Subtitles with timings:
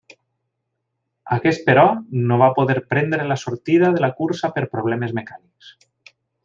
[1.35, 1.83] Aquest però,
[2.31, 5.75] no va poder prendre la sortida de la cursa per problemes mecànics.